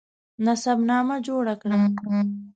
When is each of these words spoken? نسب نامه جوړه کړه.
نسب 0.45 0.77
نامه 0.89 1.15
جوړه 1.27 1.55
کړه. 1.61 1.77